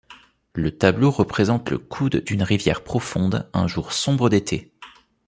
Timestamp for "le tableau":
0.55-1.11